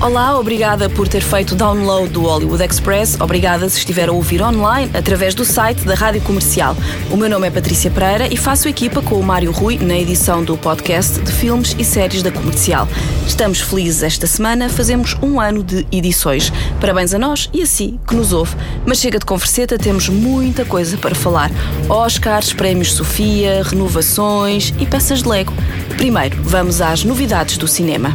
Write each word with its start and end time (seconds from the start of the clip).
Olá, 0.00 0.38
obrigada 0.38 0.88
por 0.88 1.06
ter 1.06 1.20
feito 1.20 1.52
o 1.52 1.54
download 1.54 2.08
do 2.08 2.22
Hollywood 2.22 2.64
Express. 2.64 3.20
Obrigada 3.20 3.68
se 3.68 3.76
estiver 3.76 4.08
a 4.08 4.12
ouvir 4.12 4.40
online 4.40 4.90
através 4.94 5.34
do 5.34 5.44
site 5.44 5.84
da 5.84 5.94
Rádio 5.94 6.22
Comercial. 6.22 6.74
O 7.10 7.18
meu 7.18 7.28
nome 7.28 7.46
é 7.46 7.50
Patrícia 7.50 7.90
Pereira 7.90 8.26
e 8.32 8.34
faço 8.34 8.66
equipa 8.66 9.02
com 9.02 9.16
o 9.16 9.22
Mário 9.22 9.52
Rui 9.52 9.78
na 9.78 9.98
edição 9.98 10.42
do 10.42 10.56
podcast 10.56 11.20
de 11.20 11.30
filmes 11.30 11.76
e 11.78 11.84
séries 11.84 12.22
da 12.22 12.32
Comercial. 12.32 12.88
Estamos 13.26 13.60
felizes 13.60 14.02
esta 14.02 14.26
semana, 14.26 14.70
fazemos 14.70 15.14
um 15.22 15.38
ano 15.38 15.62
de 15.62 15.86
edições. 15.92 16.50
Parabéns 16.80 17.12
a 17.12 17.18
nós 17.18 17.50
e 17.52 17.60
a 17.60 17.66
si 17.66 18.00
que 18.08 18.16
nos 18.16 18.32
ouve. 18.32 18.56
Mas 18.86 19.00
chega 19.00 19.18
de 19.18 19.26
converseta, 19.26 19.76
temos 19.76 20.08
muita 20.08 20.64
coisa 20.64 20.96
para 20.96 21.14
falar: 21.14 21.50
Oscars, 21.90 22.54
prémios 22.54 22.94
Sofia, 22.94 23.62
renovações 23.62 24.72
e 24.80 24.86
peças 24.86 25.22
de 25.22 25.28
Lego. 25.28 25.52
Primeiro, 25.98 26.38
vamos 26.42 26.80
às 26.80 27.04
novidades 27.04 27.58
do 27.58 27.68
cinema. 27.68 28.14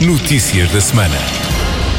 Notícias 0.00 0.70
da 0.72 0.80
semana. 0.80 1.45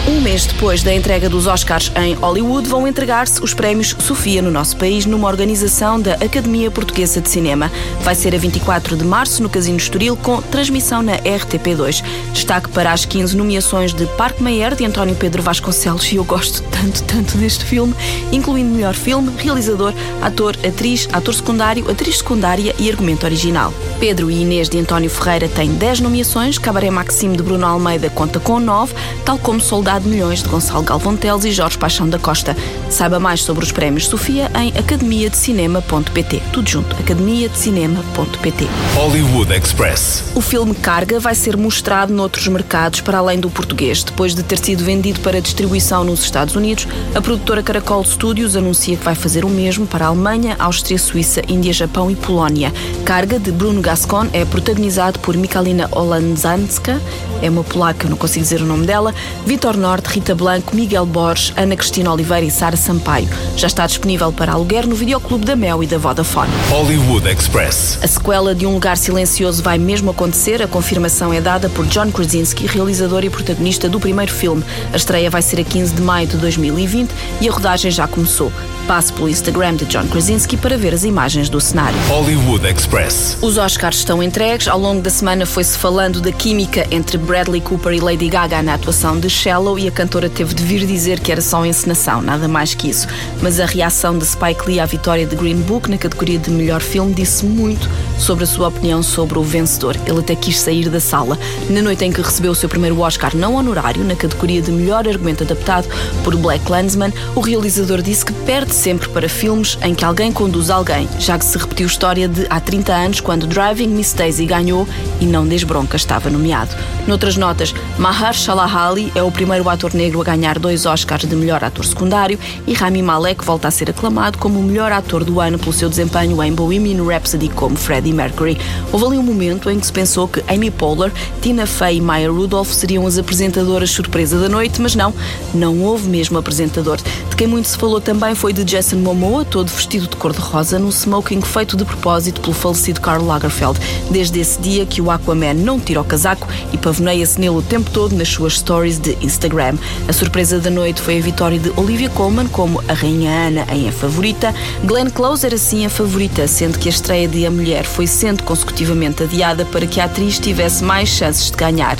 Um 0.09 0.21
mês 0.21 0.45
depois 0.45 0.83
da 0.83 0.93
entrega 0.93 1.27
dos 1.27 1.47
Oscars 1.47 1.91
em 1.93 2.13
Hollywood, 2.13 2.69
vão 2.69 2.87
entregar-se 2.87 3.43
os 3.43 3.53
prémios 3.53 3.93
Sofia 3.99 4.41
no 4.41 4.49
nosso 4.49 4.77
país, 4.77 5.05
numa 5.05 5.27
organização 5.27 5.99
da 5.99 6.13
Academia 6.13 6.71
Portuguesa 6.71 7.19
de 7.19 7.29
Cinema. 7.29 7.69
Vai 8.03 8.15
ser 8.15 8.33
a 8.33 8.37
24 8.37 8.95
de 8.95 9.03
março 9.03 9.43
no 9.43 9.49
Casino 9.49 9.75
Estoril, 9.75 10.15
com 10.15 10.41
transmissão 10.41 11.01
na 11.01 11.17
RTP2. 11.17 12.01
Destaque 12.31 12.69
para 12.69 12.93
as 12.93 13.03
15 13.03 13.35
nomeações 13.35 13.93
de 13.93 14.05
Parque 14.15 14.41
Mayer, 14.41 14.75
de 14.75 14.85
António 14.85 15.13
Pedro 15.13 15.43
Vasconcelos, 15.43 16.09
e 16.13 16.15
eu 16.15 16.23
gosto 16.23 16.63
tanto, 16.71 17.03
tanto 17.03 17.37
deste 17.37 17.65
filme, 17.65 17.93
incluindo 18.31 18.73
melhor 18.73 18.93
filme, 18.93 19.29
realizador, 19.37 19.93
ator, 20.21 20.55
atriz, 20.65 21.09
ator 21.11 21.33
secundário, 21.33 21.91
atriz 21.91 22.19
secundária 22.19 22.73
e 22.79 22.89
argumento 22.89 23.25
original. 23.25 23.73
Pedro 23.99 24.31
e 24.31 24.41
Inês 24.41 24.69
de 24.69 24.79
António 24.79 25.09
Ferreira 25.09 25.49
têm 25.49 25.73
10 25.73 25.99
nomeações, 25.99 26.57
Cabaré 26.57 26.89
Maxime 26.89 27.35
de 27.35 27.43
Bruno 27.43 27.65
Almeida 27.65 28.09
conta 28.09 28.39
com 28.39 28.57
9, 28.57 28.93
tal 29.25 29.37
como 29.37 29.59
Soldado 29.59 29.96
de 29.99 30.07
Milhões 30.07 30.43
de 30.43 30.49
Gonçalo 30.49 30.83
Galvão 30.83 31.15
Teles 31.15 31.45
e 31.45 31.51
Jorge 31.51 31.77
Paixão 31.77 32.07
da 32.07 32.19
Costa. 32.19 32.55
Saiba 32.89 33.19
mais 33.19 33.41
sobre 33.41 33.63
os 33.63 33.71
prémios 33.71 34.07
Sofia 34.07 34.51
em 34.55 34.69
academiadecinema.pt. 34.77 36.41
Tudo 36.51 36.69
junto, 36.69 36.95
academiadecinema.pt. 36.95 38.67
Hollywood 38.95 39.53
Express. 39.53 40.23
O 40.35 40.41
filme 40.41 40.75
Carga 40.75 41.19
vai 41.19 41.35
ser 41.35 41.57
mostrado 41.57 42.13
noutros 42.13 42.47
mercados 42.47 43.01
para 43.01 43.17
além 43.17 43.39
do 43.39 43.49
português. 43.49 44.03
Depois 44.03 44.33
de 44.35 44.43
ter 44.43 44.59
sido 44.59 44.83
vendido 44.83 45.19
para 45.21 45.41
distribuição 45.41 46.03
nos 46.03 46.23
Estados 46.23 46.55
Unidos, 46.55 46.87
a 47.15 47.21
produtora 47.21 47.63
Caracol 47.63 48.03
Studios 48.03 48.55
anuncia 48.55 48.95
que 48.97 49.03
vai 49.03 49.15
fazer 49.15 49.43
o 49.45 49.49
mesmo 49.49 49.85
para 49.87 50.05
a 50.05 50.07
Alemanha, 50.09 50.55
Áustria, 50.59 50.97
Suíça, 50.97 51.41
Índia, 51.47 51.73
Japão 51.73 52.09
e 52.11 52.15
Polónia. 52.15 52.73
Carga, 53.05 53.39
de 53.39 53.51
Bruno 53.51 53.81
Gascon, 53.81 54.27
é 54.33 54.45
protagonizado 54.45 55.19
por 55.19 55.35
Michalina 55.35 55.87
Olandzanska, 55.91 57.01
é 57.41 57.49
uma 57.49 57.63
polaca, 57.63 58.05
eu 58.05 58.09
não 58.09 58.17
consigo 58.17 58.43
dizer 58.43 58.61
o 58.61 58.65
nome 58.65 58.85
dela, 58.85 59.13
Vitor 59.45 59.77
Norte, 59.87 60.07
Rita 60.07 60.35
Blanco, 60.35 60.75
Miguel 60.75 61.05
Borges, 61.05 61.53
Ana 61.55 61.73
Cristina 61.73 62.11
Oliveira 62.11 62.45
e 62.45 62.51
Sara 62.51 62.75
Sampaio. 62.75 63.29
Já 63.55 63.67
está 63.67 63.87
disponível 63.87 64.33
para 64.33 64.51
aluguer 64.51 64.85
no 64.85 64.93
videoclube 64.93 65.45
da 65.45 65.55
Mel 65.55 65.81
e 65.81 65.87
da 65.87 65.97
Vodafone. 65.97 66.51
Hollywood 66.69 67.25
Express. 67.25 67.97
A 68.03 68.07
sequela 68.07 68.53
de 68.53 68.65
Um 68.65 68.73
Lugar 68.73 68.97
Silencioso 68.97 69.63
vai 69.63 69.77
mesmo 69.77 70.11
acontecer. 70.11 70.61
A 70.61 70.67
confirmação 70.67 71.31
é 71.31 71.39
dada 71.39 71.69
por 71.69 71.85
John 71.85 72.11
Krasinski, 72.11 72.67
realizador 72.67 73.23
e 73.23 73.29
protagonista 73.29 73.87
do 73.87 73.97
primeiro 73.97 74.33
filme. 74.33 74.61
A 74.91 74.97
estreia 74.97 75.29
vai 75.29 75.41
ser 75.41 75.61
a 75.61 75.63
15 75.63 75.93
de 75.93 76.01
maio 76.01 76.27
de 76.27 76.35
2020 76.35 77.09
e 77.39 77.47
a 77.47 77.51
rodagem 77.53 77.89
já 77.89 78.09
começou. 78.09 78.51
Passe 78.87 79.11
pelo 79.11 79.27
Instagram 79.27 79.75
de 79.75 79.85
John 79.85 80.07
Krasinski 80.07 80.55
para 80.55 80.77
ver 80.77 80.93
as 80.93 81.03
imagens 81.03 81.49
do 81.49 81.59
cenário. 81.59 81.99
Hollywood 82.07 82.65
Express. 82.65 83.37
Os 83.41 83.57
Oscars 83.57 83.97
estão 83.97 84.23
entregues. 84.23 84.69
Ao 84.69 84.79
longo 84.79 85.01
da 85.01 85.09
semana 85.09 85.45
foi-se 85.45 85.77
falando 85.77 86.21
da 86.21 86.31
química 86.31 86.87
entre 86.89 87.17
Bradley 87.17 87.59
Cooper 87.59 87.91
e 87.91 87.99
Lady 87.99 88.29
Gaga 88.29 88.63
na 88.63 88.75
atuação 88.75 89.19
de 89.19 89.29
Shallow 89.29 89.77
e 89.77 89.89
a 89.89 89.91
cantora 89.91 90.29
teve 90.29 90.53
de 90.53 90.63
vir 90.63 90.85
dizer 90.85 91.19
que 91.19 91.33
era 91.33 91.41
só 91.41 91.65
encenação, 91.65 92.21
nada 92.21 92.47
mais 92.47 92.73
que 92.73 92.89
isso. 92.89 93.07
Mas 93.41 93.59
a 93.59 93.65
reação 93.65 94.17
de 94.17 94.25
Spike 94.25 94.65
Lee 94.65 94.79
à 94.79 94.85
vitória 94.85 95.25
de 95.25 95.35
Green 95.35 95.57
Book 95.57 95.89
na 95.89 95.97
categoria 95.97 96.39
de 96.39 96.49
melhor 96.49 96.79
filme 96.79 97.13
disse 97.13 97.45
muito 97.45 97.89
sobre 98.17 98.43
a 98.43 98.47
sua 98.47 98.67
opinião 98.67 99.01
sobre 99.01 99.37
o 99.37 99.43
vencedor. 99.43 99.95
Ele 100.05 100.19
até 100.19 100.35
quis 100.35 100.59
sair 100.59 100.89
da 100.89 100.99
sala. 100.99 101.37
Na 101.69 101.81
noite 101.81 102.05
em 102.05 102.11
que 102.11 102.21
recebeu 102.21 102.51
o 102.51 102.55
seu 102.55 102.69
primeiro 102.69 102.99
Oscar 102.99 103.35
não 103.35 103.55
honorário, 103.55 104.03
na 104.03 104.15
categoria 104.15 104.61
de 104.61 104.71
melhor 104.71 105.07
argumento 105.07 105.43
adaptado 105.43 105.87
por 106.23 106.35
Black 106.35 106.65
Klansman, 106.65 107.13
o 107.35 107.39
realizador 107.39 108.01
disse 108.01 108.25
que 108.25 108.33
perde 108.33 108.73
sempre 108.73 109.07
para 109.09 109.29
filmes 109.29 109.77
em 109.81 109.93
que 109.93 110.05
alguém 110.05 110.31
conduz 110.31 110.69
alguém, 110.69 111.07
já 111.19 111.37
que 111.37 111.45
se 111.45 111.57
repetiu 111.57 111.85
a 111.85 111.89
história 111.89 112.27
de 112.27 112.45
há 112.49 112.59
30 112.59 112.93
anos, 112.93 113.19
quando 113.19 113.47
Driving 113.47 113.89
Miss 113.89 114.13
Daisy 114.13 114.45
ganhou 114.45 114.87
e 115.19 115.25
não 115.25 115.47
Desbronca 115.47 115.95
estava 115.95 116.29
nomeado. 116.29 116.75
Noutras 117.07 117.37
notas, 117.37 117.73
Mahershala 117.97 118.65
Ali 118.71 119.11
é 119.15 119.23
o 119.23 119.31
primeiro 119.31 119.67
ator 119.67 119.91
negro 119.95 120.21
a 120.21 120.23
ganhar 120.23 120.59
dois 120.59 120.85
Oscars 120.85 121.27
de 121.27 121.35
melhor 121.35 121.63
ator 121.63 121.83
secundário 121.83 122.37
e 122.67 122.73
Rami 122.73 123.01
Malek 123.01 123.43
volta 123.43 123.67
a 123.67 123.71
ser 123.71 123.89
aclamado 123.89 124.37
como 124.37 124.59
o 124.59 124.63
melhor 124.63 124.91
ator 124.91 125.23
do 125.23 125.39
ano 125.39 125.57
pelo 125.57 125.73
seu 125.73 125.89
desempenho 125.89 126.41
em 126.43 126.53
Bohemian 126.53 127.03
Rhapsody 127.03 127.49
como 127.49 127.75
Freddie 127.75 128.13
Mercury. 128.13 128.55
Houve 128.91 129.05
ali 129.07 129.17
um 129.17 129.23
momento 129.23 129.67
em 129.71 129.79
que 129.79 129.87
se 129.87 129.91
pensou 129.91 130.27
que 130.27 130.43
Amy 130.47 130.69
Poehler, 130.69 131.11
Tina 131.41 131.65
Fey 131.65 131.97
e 131.97 132.01
Maya 132.01 132.29
Rudolph 132.29 132.69
seriam 132.69 133.07
as 133.07 133.17
apresentadoras 133.17 133.89
surpresa 133.89 134.39
da 134.39 134.47
noite, 134.47 134.79
mas 134.79 134.93
não, 134.93 135.11
não 135.51 135.81
houve 135.81 136.07
mesmo 136.07 136.37
apresentador. 136.37 136.97
De 136.97 137.35
quem 137.35 137.47
muito 137.47 137.67
se 137.67 137.77
falou 137.77 137.99
também 137.99 138.35
foi 138.35 138.53
de 138.53 138.63
Jason 138.63 138.97
Momoa, 138.97 139.43
todo 139.43 139.69
vestido 139.69 140.07
de 140.07 140.15
cor-de-rosa, 140.17 140.77
num 140.77 140.91
smoking 140.91 141.41
feito 141.41 141.75
de 141.75 141.83
propósito 141.83 142.41
pelo 142.41 142.53
falecido 142.53 143.01
Karl 143.01 143.25
Lagerfeld. 143.25 143.79
Desde 144.11 144.39
esse 144.39 144.61
dia 144.61 144.85
que 144.85 145.01
o 145.01 145.09
Aquaman 145.09 145.55
não 145.55 145.79
tira 145.79 145.99
o 145.99 146.05
casaco 146.05 146.47
e 146.71 146.77
pavoneia-se 146.77 147.39
nele 147.39 147.57
o 147.57 147.61
tempo 147.63 147.86
todo 147.87 148.15
nas 148.15 148.27
suas 148.27 148.57
stories 148.57 148.99
de 148.99 149.17
Instagram. 149.21 149.77
A 150.07 150.13
surpresa 150.13 150.59
da 150.59 150.69
noite 150.69 151.01
foi 151.01 151.17
a 151.17 151.21
vitória 151.21 151.57
de 151.57 151.71
Olivia 151.75 152.09
Colman 152.09 152.47
como 152.47 152.83
a 152.87 152.93
Rainha 152.93 153.31
Ana 153.31 153.67
em 153.71 153.87
A 153.87 153.91
Favorita. 153.91 154.53
Glenn 154.83 155.09
Close 155.09 155.45
era 155.45 155.57
sim 155.57 155.85
a 155.85 155.89
favorita, 155.89 156.47
sendo 156.47 156.77
que 156.77 156.87
a 156.87 156.91
estreia 156.91 157.27
de 157.27 157.45
A 157.45 157.51
Mulher 157.51 157.85
foi 157.85 158.07
sendo 158.07 158.43
consecutivamente 158.43 159.23
adiada 159.23 159.65
para 159.65 159.87
que 159.87 159.99
a 159.99 160.05
atriz 160.05 160.39
tivesse 160.39 160.83
mais 160.83 161.09
chances 161.09 161.51
de 161.51 161.57
ganhar 161.57 161.97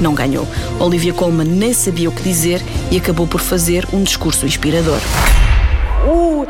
não 0.00 0.12
ganhou. 0.14 0.46
Olivia 0.80 1.12
Colman 1.12 1.46
nem 1.46 1.72
sabia 1.72 2.08
o 2.08 2.12
que 2.12 2.22
dizer 2.22 2.60
e 2.90 2.96
acabou 2.96 3.26
por 3.26 3.40
fazer 3.40 3.86
um 3.92 4.02
discurso 4.02 4.44
inspirador. 4.44 4.98
Ooh, 6.06 6.46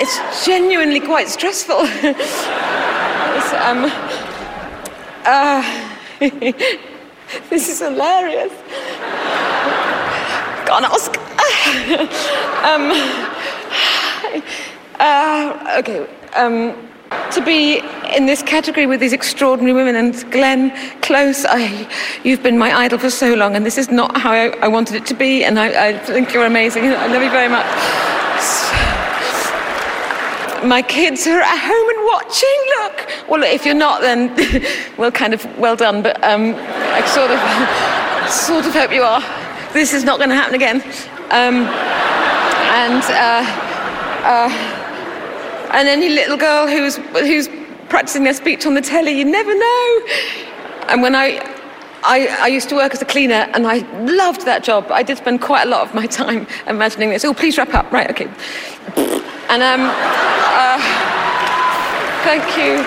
it's 0.00 0.20
genuinely 0.44 1.00
quite 1.00 1.28
stressful. 1.28 1.84
It's, 3.36 3.52
um, 3.52 3.86
uh, 5.26 5.62
this 7.50 7.68
is 7.68 7.80
hilarious. 7.80 8.52
An 10.70 10.84
Oscar. 10.86 11.20
um, 12.64 12.90
uh, 15.00 15.76
okay. 15.78 16.06
Um, 16.34 16.74
to 17.30 17.44
be 17.44 17.78
in 18.14 18.26
this 18.26 18.42
category 18.42 18.86
with 18.86 19.00
these 19.00 19.12
extraordinary 19.12 19.72
women 19.72 19.96
and 19.96 20.32
Glenn 20.32 20.72
Close, 21.00 21.44
I, 21.44 21.88
you've 22.24 22.42
been 22.42 22.58
my 22.58 22.76
idol 22.76 22.98
for 22.98 23.10
so 23.10 23.34
long, 23.34 23.54
and 23.54 23.64
this 23.64 23.78
is 23.78 23.90
not 23.90 24.16
how 24.16 24.32
I, 24.32 24.48
I 24.60 24.68
wanted 24.68 24.96
it 24.96 25.06
to 25.06 25.14
be, 25.14 25.44
and 25.44 25.58
I, 25.58 25.88
I 25.88 25.98
think 25.98 26.32
you're 26.32 26.46
amazing. 26.46 26.86
I 26.86 27.06
love 27.06 27.22
you 27.22 27.30
very 27.30 27.48
much. 27.48 29.03
My 30.64 30.80
kids 30.80 31.26
are 31.26 31.40
at 31.40 31.58
home 31.58 31.88
and 31.90 32.06
watching. 32.06 32.58
Look. 32.78 33.28
Well, 33.28 33.42
if 33.42 33.66
you're 33.66 33.74
not, 33.74 34.00
then 34.00 34.34
well, 34.98 35.12
kind 35.12 35.34
of 35.34 35.44
well 35.58 35.76
done. 35.76 36.02
But 36.02 36.22
um, 36.24 36.54
I 36.56 37.04
sort 37.06 37.30
of, 37.30 38.30
sort 38.30 38.66
of 38.66 38.72
hope 38.72 38.92
you 38.92 39.02
are. 39.02 39.22
This 39.72 39.92
is 39.92 40.04
not 40.04 40.18
going 40.18 40.30
to 40.30 40.36
happen 40.36 40.54
again. 40.54 40.82
Um, 41.30 41.66
and 42.74 43.02
uh, 43.04 43.44
uh, 44.24 44.48
and 45.74 45.88
any 45.88 46.08
little 46.08 46.36
girl 46.36 46.66
who's 46.66 46.96
who's 46.96 47.48
practicing 47.88 48.24
their 48.24 48.34
speech 48.34 48.64
on 48.64 48.74
the 48.74 48.80
telly, 48.80 49.12
you 49.12 49.24
never 49.24 49.54
know. 49.54 50.06
And 50.88 51.02
when 51.02 51.14
I 51.14 51.38
I, 52.04 52.26
I, 52.40 52.46
used 52.48 52.68
to 52.68 52.74
work 52.74 52.92
as 52.92 53.00
a 53.00 53.06
cleaner 53.06 53.48
and 53.54 53.66
I 53.66 53.78
loved 54.04 54.44
that 54.44 54.62
job. 54.62 54.90
I 54.90 55.02
did 55.02 55.16
spend 55.16 55.40
quite 55.40 55.66
a 55.66 55.70
lot 55.70 55.88
of 55.88 55.94
my 55.94 56.06
time 56.06 56.46
imagining 56.66 57.08
this. 57.08 57.24
Oh, 57.24 57.32
please 57.32 57.56
wrap 57.56 57.72
up. 57.72 57.90
Right, 57.90 58.10
okay. 58.10 58.28
And 59.48 59.62
um, 59.62 59.90
uh, 59.90 60.78
thank 62.24 62.56
you. 62.56 62.82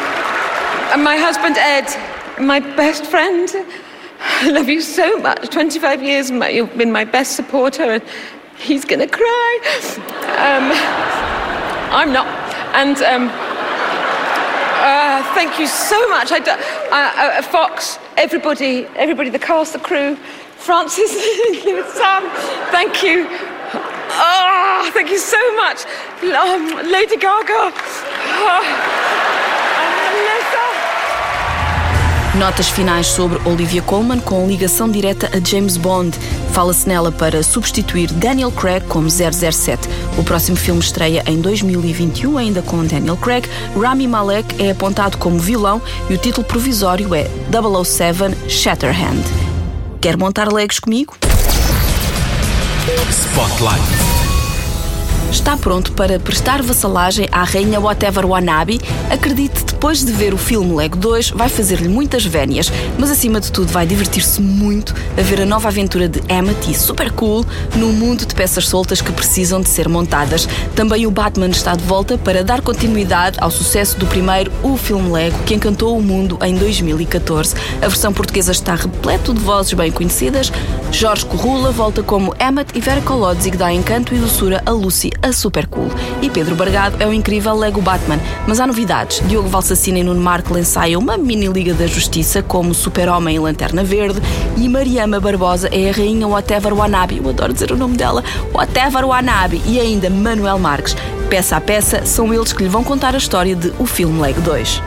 And 0.94 1.04
my 1.04 1.18
husband, 1.18 1.58
Ed, 1.58 1.88
my 2.42 2.60
best 2.60 3.06
friend. 3.06 3.50
I 4.20 4.50
love 4.50 4.68
you 4.68 4.82
so 4.82 5.18
much. 5.20 5.50
25 5.50 6.04
years, 6.04 6.32
my, 6.32 6.50
you've 6.50 6.78
been 6.78 6.92
my 6.92 7.06
best 7.06 7.36
supporter, 7.36 7.84
and 7.84 8.04
he's 8.58 8.86
going 8.86 9.00
to 9.00 9.08
cry. 9.08 9.60
Um, 10.38 10.72
I'm 11.94 12.12
not. 12.12 12.28
And 12.74 12.98
um, 13.04 13.30
uh, 14.80 15.34
thank 15.36 15.60
you 15.60 15.68
so 15.68 16.08
much. 16.10 16.32
I 16.32 16.40
uh, 16.40 17.40
uh, 17.40 17.42
Fox, 17.42 18.00
everybody, 18.18 18.86
everybody, 18.96 19.30
the 19.30 19.40
cast, 19.40 19.74
the 19.74 19.80
crew, 19.80 20.16
Francis, 20.56 21.12
Sam, 21.94 22.30
thank 22.72 23.04
you. 23.04 23.57
Oh, 24.20 24.90
thank 24.94 25.12
you 25.12 25.20
so 25.20 25.38
much. 25.56 25.86
Um, 26.24 26.90
Lady 26.92 27.18
Gaga. 27.18 27.72
Oh. 28.42 29.08
Notas 32.38 32.70
finais 32.70 33.08
sobre 33.08 33.40
Olivia 33.50 33.82
Colman 33.82 34.20
com 34.20 34.48
ligação 34.48 34.88
direta 34.90 35.28
a 35.36 35.44
James 35.44 35.76
Bond. 35.76 36.16
Fala-se 36.54 36.88
nela 36.88 37.12
para 37.12 37.42
substituir 37.42 38.12
Daniel 38.12 38.52
Craig 38.52 38.86
como 38.88 39.10
007. 39.10 39.90
O 40.20 40.24
próximo 40.24 40.56
filme 40.56 40.80
estreia 40.80 41.24
em 41.26 41.42
2021, 41.42 42.38
ainda 42.38 42.62
com 42.62 42.86
Daniel 42.86 43.18
Craig. 43.18 43.50
Rami 43.76 44.08
Malek 44.08 44.64
é 44.64 44.70
apontado 44.70 45.18
como 45.18 45.40
vilão 45.40 45.82
e 46.12 46.14
o 46.14 46.18
título 46.18 46.46
provisório 46.46 47.16
é 47.16 47.28
007 47.84 48.50
Shatterhand. 48.50 49.24
Quer 50.00 50.16
montar 50.16 50.52
legos 50.54 50.80
comigo? 50.80 51.18
Spotlight. 52.88 53.84
Está 55.30 55.58
pronto 55.58 55.92
para 55.92 56.18
prestar 56.22 56.62
vassalagem 56.62 57.28
à 57.34 57.44
rainha 57.44 57.82
Whatever 57.82 58.26
Wanabe? 58.26 58.80
Acredite, 59.12 59.67
depois 59.78 60.04
de 60.04 60.12
ver 60.12 60.34
o 60.34 60.40
filme 60.40 60.74
Lego 60.74 60.98
2, 60.98 61.30
vai 61.30 61.50
fazer-lhe 61.50 61.88
muitas 61.88 62.26
vénias, 62.26 62.72
mas 62.98 63.12
acima 63.12 63.40
de 63.40 63.52
tudo 63.52 63.72
vai 63.72 63.86
divertir-se 63.86 64.42
muito 64.42 64.96
a 65.16 65.22
ver 65.22 65.42
a 65.42 65.46
nova 65.46 65.68
aventura 65.68 66.10
de 66.10 66.20
Amity, 66.34 66.74
super 66.74 67.12
cool, 67.12 67.46
num 67.76 67.92
mundo 67.92 68.26
de 68.26 68.34
peças 68.34 68.68
soltas 68.68 69.02
que 69.02 69.12
precisam 69.12 69.62
de 69.62 69.70
ser 69.70 69.88
montadas. 69.88 70.50
Também 70.76 71.06
o 71.06 71.12
Batman 71.12 71.50
está 71.50 71.76
de 71.76 71.84
volta 71.84 72.18
para 72.18 72.44
dar 72.44 72.62
continuidade 72.62 73.38
ao 73.40 73.52
sucesso 73.52 74.00
do 74.00 74.08
primeiro, 74.08 74.52
o 74.64 74.78
filme 74.78 75.12
Lego, 75.12 75.38
que 75.44 75.54
encantou 75.54 75.96
o 75.96 76.02
mundo 76.02 76.40
em 76.42 76.56
2014. 76.56 77.54
A 77.80 77.88
versão 77.88 78.12
portuguesa 78.12 78.54
está 78.54 78.74
repleto 78.74 79.32
de 79.32 79.42
vozes 79.42 79.74
bem 79.74 79.92
conhecidas. 79.92 80.52
Jorge 80.92 81.24
Corrula 81.28 81.70
volta 81.70 82.02
como 82.02 82.34
Emmet 82.40 82.72
e 82.74 82.82
Vera 82.82 83.02
Kolodzig 83.02 83.56
dá 83.56 83.72
encanto 83.72 84.16
e 84.16 84.18
doçura 84.18 84.64
a 84.66 84.72
Lucy 84.72 85.12
a 85.22 85.32
super 85.32 85.68
cool. 85.68 85.92
E 86.20 86.32
Pedro 86.32 86.56
Bargado 86.56 86.98
é 87.00 87.06
o 87.06 87.14
incrível 87.14 87.56
Lego 87.56 87.80
Batman. 87.80 88.20
Mas 88.48 88.60
há 88.60 88.66
novidades. 88.66 89.22
Diogo 89.28 89.48
Valsacina 89.68 90.00
e 90.00 90.04
Nuno 90.04 90.22
Marco 90.22 90.58
ensaiam 90.58 91.02
uma 91.02 91.18
mini 91.18 91.46
Liga 91.48 91.74
da 91.74 91.86
Justiça 91.88 92.42
como 92.42 92.74
Super-Homem 92.74 93.36
e 93.36 93.40
Lanterna 93.40 93.84
Verde. 93.84 94.22
E 94.56 94.70
Mariama 94.70 95.20
Barbosa 95.20 95.68
é 95.74 95.90
a 95.90 95.92
rainha 95.92 96.26
Whatever 96.26 96.74
Wanabe. 96.74 97.18
Eu 97.18 97.28
adoro 97.28 97.52
dizer 97.52 97.74
o 97.74 97.76
nome 97.76 97.98
dela. 97.98 98.24
Whatever 98.54 99.06
Wanabe. 99.06 99.62
E 99.66 99.78
ainda 99.78 100.10
Manuel 100.10 100.58
Marques. 100.58 100.96
Peça 101.30 101.58
a 101.58 101.60
peça, 101.60 102.06
são 102.06 102.34
eles 102.34 102.54
que 102.54 102.64
lhe 102.64 102.70
vão 102.70 102.82
contar 102.82 103.14
a 103.14 103.18
história 103.18 103.58
de 103.58 103.74
O 103.78 103.86
Filme 103.86 104.22
Lego 104.22 104.40
2. 104.40 104.82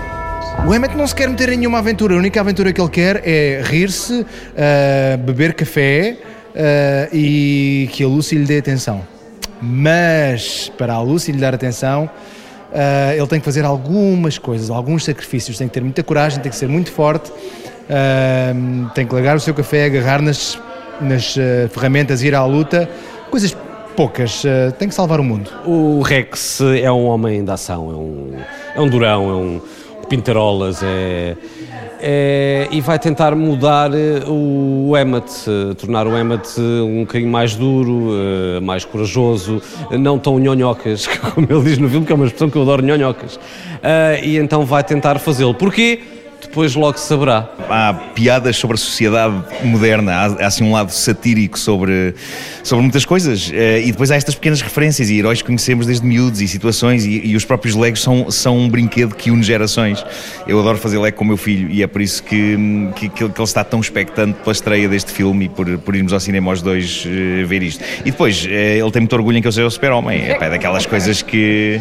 O 0.67 0.75
Emmett 0.75 0.97
não 0.97 1.07
se 1.07 1.15
quer 1.15 1.29
meter 1.29 1.51
em 1.51 1.59
nenhuma 1.59 1.81
aventura. 1.81 2.15
A 2.15 2.17
única 2.17 2.41
aventura 2.41 2.73
que 2.73 2.81
ele 2.81 2.89
quer 2.89 3.21
é 3.23 3.61
rir-se, 3.63 4.23
uh, 4.23 5.19
beber 5.19 5.53
café 5.53 6.17
uh, 6.55 7.15
e 7.15 7.91
que 7.93 8.03
a 8.03 8.09
Lucy 8.09 8.35
lhe 8.35 8.47
dê 8.47 8.57
atenção. 8.57 9.07
Mas 9.61 10.73
para 10.79 10.95
a 10.95 11.03
Lucy 11.03 11.33
lhe 11.33 11.39
dar 11.39 11.55
atenção, 11.55 12.09
uh, 12.73 13.13
ele 13.17 13.27
tem 13.27 13.39
que 13.39 13.45
fazer 13.45 13.65
algumas 13.65 14.39
coisas, 14.39 14.71
alguns 14.71 15.05
sacrifícios. 15.05 15.59
Tem 15.59 15.69
que 15.69 15.75
ter 15.75 15.83
muita 15.83 16.03
coragem, 16.03 16.41
tem 16.41 16.51
que 16.51 16.57
ser 16.57 16.69
muito 16.69 16.91
forte, 16.91 17.33
tem 18.95 19.07
que 19.07 19.13
largar 19.13 19.37
o 19.37 19.41
seu 19.41 19.53
café, 19.53 19.87
agarrar 19.87 20.23
nas, 20.23 20.57
nas 21.01 21.35
ferramentas, 21.71 22.23
ir 22.23 22.35
à 22.35 22.45
luta. 22.45 22.89
Coisas 23.31 23.57
poucas. 23.97 24.43
tem 24.79 24.89
que 24.89 24.95
salvar 24.95 25.19
o 25.19 25.25
mundo. 25.25 25.51
O 25.67 26.01
Rex 26.01 26.61
é 26.61 26.91
um 26.91 27.05
homem 27.07 27.45
da 27.45 27.55
ação, 27.55 27.91
é 27.91 27.95
um, 27.95 28.33
é 28.77 28.81
um 28.81 28.89
durão, 28.89 29.29
é 29.29 29.35
um 29.35 29.61
pintarolas, 30.11 30.83
é, 30.83 31.37
é, 32.03 32.69
e 32.71 32.81
vai 32.81 32.99
tentar 32.99 33.35
mudar 33.35 33.93
eh, 33.95 34.23
o 34.27 34.93
Emmet, 34.97 35.31
eh, 35.47 35.75
tornar 35.75 36.07
o 36.07 36.19
Emmet 36.19 36.49
eh, 36.59 36.83
um 36.83 37.01
bocadinho 37.01 37.31
mais 37.31 37.55
duro, 37.55 38.11
mais 38.63 38.85
corajoso, 38.85 39.63
não 39.91 40.19
tão 40.19 40.39
nhonhocas, 40.39 41.07
como 41.35 41.47
ele 41.51 41.63
diz 41.63 41.79
no 41.79 41.89
filme, 41.89 42.07
que 42.07 42.13
é 42.13 42.15
uma 42.15 42.25
expressão 42.25 42.49
que 42.49 42.57
eu 42.57 42.63
adoro, 42.63 42.83
nhonhocas. 42.83 43.39
E 44.23 44.37
então 44.37 44.65
vai 44.65 44.83
tentar 44.83 45.19
fazê-lo. 45.19 45.55
Porquê? 45.55 46.20
Depois 46.51 46.75
logo 46.75 46.99
se 46.99 47.07
saberá. 47.07 47.49
Há 47.71 47.95
piadas 48.13 48.57
sobre 48.57 48.75
a 48.75 48.79
sociedade 48.79 49.35
moderna, 49.63 50.13
há, 50.13 50.27
há 50.27 50.47
assim 50.49 50.65
um 50.65 50.73
lado 50.73 50.91
satírico 50.91 51.57
sobre, 51.57 52.13
sobre 52.65 52.83
muitas 52.83 53.05
coisas. 53.05 53.51
Eh, 53.55 53.83
e 53.83 53.93
depois 53.93 54.11
há 54.11 54.17
estas 54.17 54.35
pequenas 54.35 54.61
referências 54.61 55.09
e 55.11 55.19
heróis 55.19 55.41
que 55.41 55.47
conhecemos 55.47 55.87
desde 55.87 56.05
miúdos 56.05 56.41
e 56.41 56.49
situações, 56.49 57.07
e, 57.07 57.25
e 57.25 57.37
os 57.37 57.45
próprios 57.45 57.77
Legos 57.77 58.03
são, 58.03 58.31
são 58.33 58.59
um 58.59 58.69
brinquedo 58.69 59.15
que 59.15 59.31
une 59.31 59.45
gerações. 59.45 60.05
Eu 60.47 60.59
adoro 60.59 60.77
fazer 60.77 60.99
Lego 60.99 61.17
com 61.17 61.25
o 61.25 61.29
meu 61.29 61.37
filho 61.37 61.71
e 61.71 61.85
é 61.85 61.87
por 61.87 62.03
isso 62.03 62.21
que, 62.25 62.57
que, 62.97 63.09
que 63.09 63.23
ele 63.23 63.33
está 63.43 63.63
tão 63.63 63.79
expectante 63.79 64.41
pela 64.41 64.53
estreia 64.53 64.89
deste 64.89 65.13
filme 65.13 65.45
e 65.45 65.49
por, 65.49 65.79
por 65.79 65.95
irmos 65.95 66.13
ao 66.13 66.19
cinema 66.19 66.51
os 66.51 66.61
dois 66.61 67.05
uh, 67.07 67.47
ver 67.47 67.63
isto. 67.63 67.85
E 68.01 68.11
depois, 68.11 68.45
uh, 68.45 68.49
ele 68.49 68.91
tem 68.91 69.03
muito 69.03 69.15
orgulho 69.15 69.39
em 69.39 69.41
que 69.41 69.47
eu 69.47 69.53
seja 69.53 69.69
o 69.69 69.71
super-homem. 69.71 70.21
É, 70.21 70.39
é 70.41 70.51
daquelas 70.51 70.85
coisas 70.85 71.23
que. 71.23 71.81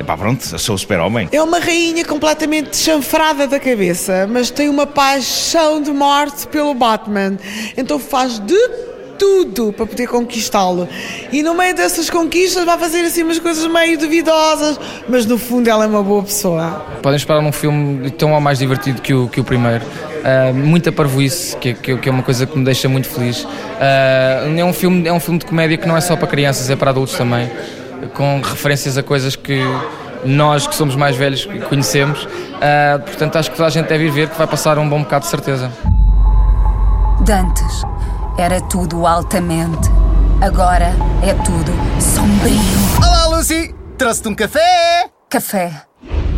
Epá, 0.00 0.16
pronto, 0.16 0.58
sou 0.58 0.76
o 0.76 0.78
super-homem. 0.78 1.28
É 1.30 1.42
uma 1.42 1.58
rainha 1.58 2.02
completamente 2.06 2.74
chanfrada 2.74 3.46
da 3.46 3.60
cabeça, 3.60 4.26
mas 4.26 4.50
tem 4.50 4.66
uma 4.70 4.86
paixão 4.86 5.82
de 5.82 5.90
morte 5.90 6.46
pelo 6.46 6.72
Batman. 6.72 7.36
Então 7.76 7.98
faz 7.98 8.38
de 8.40 8.56
tudo 9.18 9.74
para 9.74 9.84
poder 9.84 10.08
conquistá-lo. 10.08 10.88
E 11.30 11.42
no 11.42 11.52
meio 11.52 11.74
dessas 11.74 12.08
conquistas 12.08 12.64
vai 12.64 12.78
fazer 12.78 13.02
assim 13.02 13.22
umas 13.22 13.38
coisas 13.38 13.70
meio 13.70 13.98
duvidosas, 13.98 14.80
mas 15.06 15.26
no 15.26 15.36
fundo 15.36 15.68
ela 15.68 15.84
é 15.84 15.86
uma 15.86 16.02
boa 16.02 16.22
pessoa. 16.22 16.82
Podem 17.02 17.18
esperar 17.18 17.40
um 17.40 17.52
filme 17.52 18.10
tão 18.12 18.32
ou 18.32 18.40
mais 18.40 18.58
divertido 18.58 19.02
que 19.02 19.12
o, 19.12 19.28
que 19.28 19.38
o 19.38 19.44
primeiro. 19.44 19.84
Uh, 19.84 20.54
muita 20.54 20.90
parvoíce, 20.90 21.54
que, 21.56 21.74
que, 21.74 21.96
que, 21.98 22.08
é 22.08 22.12
uma 22.12 22.22
coisa 22.22 22.46
que 22.46 22.56
me 22.56 22.64
deixa 22.64 22.88
muito 22.88 23.06
feliz. 23.06 23.44
Uh, 23.44 24.58
é, 24.58 24.64
um 24.64 24.72
filme, 24.72 25.06
é 25.06 25.12
um 25.12 25.20
filme 25.20 25.38
de 25.38 25.44
comédia 25.44 25.76
que 25.76 25.86
não 25.86 25.96
é 25.96 26.00
só 26.00 26.16
para 26.16 26.26
crianças, 26.26 26.70
é 26.70 26.76
para 26.76 26.90
adultos 26.90 27.16
também 27.18 27.50
com 28.14 28.40
referências 28.40 28.96
a 28.98 29.02
coisas 29.02 29.36
que 29.36 29.62
nós 30.24 30.66
que 30.66 30.74
somos 30.74 30.96
mais 30.96 31.16
velhos 31.16 31.46
conhecemos. 31.68 32.24
Uh, 32.24 33.00
portanto, 33.04 33.36
acho 33.36 33.50
que 33.50 33.56
toda 33.56 33.68
a 33.68 33.70
gente 33.70 33.88
deve 33.88 34.06
ir 34.06 34.10
ver 34.10 34.28
que 34.28 34.36
vai 34.36 34.46
passar 34.46 34.78
um 34.78 34.88
bom 34.88 35.02
bocado 35.02 35.24
de 35.24 35.30
certeza. 35.30 35.70
Dantes 37.20 37.82
era 38.38 38.60
tudo 38.60 39.06
altamente. 39.06 39.88
Agora 40.40 40.94
é 41.22 41.34
tudo 41.34 41.72
sombrio. 42.00 42.58
Olá, 42.96 43.26
Lucy! 43.36 43.74
Trouxe-te 43.98 44.28
um 44.28 44.34
café? 44.34 45.10
Café. 45.28 45.82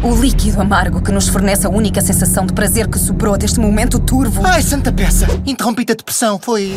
O 0.02 0.16
líquido 0.16 0.60
amargo 0.60 1.00
que 1.00 1.12
nos 1.12 1.28
fornece 1.28 1.64
a 1.64 1.70
única 1.70 2.00
sensação 2.00 2.44
de 2.44 2.52
prazer 2.52 2.88
que 2.88 2.98
sobrou 2.98 3.38
deste 3.38 3.60
momento 3.60 4.00
turvo. 4.00 4.44
Ai, 4.44 4.60
santa 4.60 4.92
peça! 4.92 5.26
Interrompi-te 5.46 5.92
a 5.92 5.94
depressão, 5.94 6.40
foi. 6.40 6.76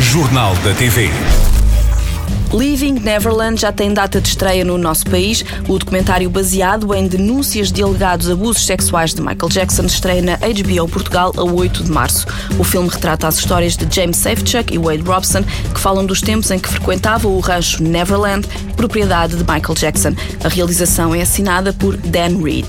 Jornal 0.00 0.54
da 0.64 0.72
TV. 0.72 1.10
Living 2.52 3.00
Neverland 3.00 3.60
já 3.60 3.72
tem 3.72 3.94
data 3.94 4.20
de 4.20 4.28
estreia 4.28 4.64
no 4.64 4.76
nosso 4.76 5.06
país. 5.06 5.42
O 5.66 5.78
documentário 5.78 6.28
baseado 6.28 6.94
em 6.94 7.06
denúncias 7.06 7.72
de 7.72 7.82
alegados 7.82 8.28
abusos 8.28 8.66
sexuais 8.66 9.14
de 9.14 9.22
Michael 9.22 9.48
Jackson 9.48 9.84
estreia 9.84 10.20
na 10.20 10.36
HBO 10.36 10.88
Portugal 10.88 11.32
a 11.36 11.42
8 11.42 11.84
de 11.84 11.90
março. 11.90 12.26
O 12.58 12.64
filme 12.64 12.88
retrata 12.88 13.26
as 13.26 13.38
histórias 13.38 13.76
de 13.76 13.86
James 13.94 14.18
Safechuck 14.18 14.74
e 14.74 14.78
Wade 14.78 15.02
Robson, 15.02 15.42
que 15.42 15.80
falam 15.80 16.04
dos 16.04 16.20
tempos 16.20 16.50
em 16.50 16.58
que 16.58 16.68
frequentavam 16.68 17.32
o 17.32 17.40
rancho 17.40 17.82
Neverland, 17.82 18.46
propriedade 18.76 19.36
de 19.36 19.44
Michael 19.44 19.74
Jackson. 19.74 20.14
A 20.44 20.48
realização 20.48 21.14
é 21.14 21.22
assinada 21.22 21.72
por 21.72 21.96
Dan 21.96 22.42
Reed. 22.42 22.66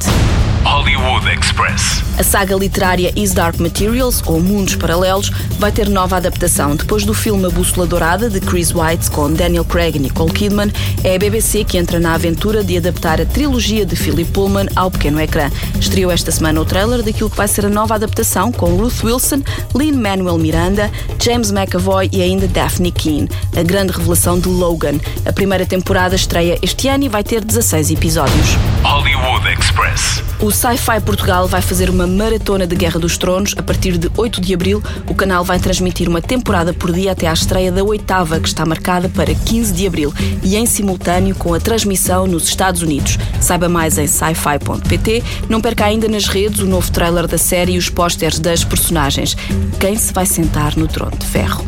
Hollywood 0.63 1.27
Express. 1.29 2.01
A 2.17 2.24
saga 2.24 2.55
literária 2.55 3.12
Is 3.15 3.34
Dark 3.34 3.60
Materials, 3.60 4.22
ou 4.25 4.39
Mundos 4.39 4.75
Paralelos, 4.75 5.29
vai 5.60 5.72
ter 5.72 5.89
nova 5.89 6.17
adaptação. 6.17 6.75
Depois 6.75 7.03
do 7.05 7.13
filme 7.13 7.46
A 7.46 7.50
Bússola 7.50 7.86
Dourada, 7.86 8.29
de 8.29 8.39
Chris 8.39 8.74
White, 8.74 9.10
com 9.12 9.32
Daniel 9.34 9.65
Craig 9.65 9.98
e 9.98 10.00
Nicole 10.00 10.32
Kidman, 10.32 10.72
é 11.03 11.15
a 11.15 11.20
BBC 11.20 11.63
que 11.63 11.77
entra 11.77 12.00
na 12.00 12.13
aventura 12.13 12.63
de 12.63 12.77
adaptar 12.77 13.20
a 13.20 13.25
trilogia 13.25 13.86
de 13.86 13.96
Philip 13.96 14.32
Pullman 14.32 14.67
ao 14.75 14.89
pequeno 14.89 15.20
ecrã. 15.20 15.50
Estreou 15.79 16.12
esta 16.12 16.32
semana 16.32 16.62
o 16.62 16.65
trailer 16.65 17.03
daquilo 17.03 17.29
que 17.29 17.38
vai 17.38 17.48
ser 17.48 17.65
a 17.65 17.70
nova 17.70 17.96
adaptação, 17.96 18.51
com 18.51 18.77
Ruth 18.77 19.03
Wilson, 19.03 19.41
Lin-Manuel 19.75 20.38
Miranda, 20.38 20.91
James 21.20 21.51
McAvoy 21.51 22.10
e 22.12 22.22
ainda 22.22 22.48
Daphne 22.48 22.91
Keane. 22.91 23.29
A 23.58 23.63
grande 23.63 23.91
revelação 23.91 24.39
de 24.39 24.48
Logan. 24.48 25.00
A 25.25 25.34
primeira 25.34 25.65
temporada 25.65 26.15
estreia 26.15 26.58
este 26.62 26.88
ano 26.88 27.03
e 27.03 27.10
vai 27.10 27.24
ter 27.24 27.43
16 27.43 27.91
episódios. 27.91 28.58
Hollywood 28.84 29.48
Express. 29.50 30.24
O 30.39 30.51
Sci-Fi 30.53 31.01
Portugal 31.01 31.48
vai 31.48 31.62
fazer 31.62 31.89
uma 31.89 32.05
maratona 32.05 32.67
de 32.67 32.75
Guerra 32.75 33.00
dos 33.00 33.17
Tronos. 33.17 33.55
A 33.57 33.63
partir 33.63 33.98
de 33.98 34.10
8 34.15 34.39
de 34.39 34.53
abril, 34.53 34.81
o 35.07 35.15
canal 35.15 35.43
vai 35.43 35.60
transmitir 35.60 36.07
uma 36.07 36.22
temporada 36.22 36.72
por 36.74 36.93
dia 36.93 37.12
até 37.12 37.27
à 37.27 37.33
estreia 37.33 37.72
da 37.72 37.83
oitava, 37.83 38.39
que 38.39 38.48
está 38.48 38.63
marcada 38.65 39.10
para 39.10 39.33
15 39.33 39.74
de 39.74 39.88
abril, 39.88 40.13
e 40.43 40.55
em 40.55 40.65
simultâneo 40.65 41.36
com 41.36 41.53
a 41.53 41.60
transmissão 41.60 42.27
nos 42.27 42.48
Estados 42.48 42.83
Unidos. 42.83 43.17
Saiba 43.41 43.67
mais 43.67 43.98
em 43.98 44.07
sci-fi.pt. 44.07 45.24
Não 45.50 45.60
perca 45.60 45.86
ainda 45.86 46.07
nas 46.07 46.27
redes 46.27 46.60
o 46.60 46.67
novo 46.67 46.89
trailer 46.91 47.27
da 47.27 47.38
série 47.38 47.74
e 47.74 47.77
os 47.77 47.89
pósteres 47.89 48.39
das 48.39 48.63
personagens. 48.63 49.36
Quem 49.79 49.98
se 49.98 50.13
vai 50.13 50.25
sentar 50.25 50.77
no 50.77 50.88
trono 50.88 51.17
de 51.17 51.25
ferro? 51.25 51.65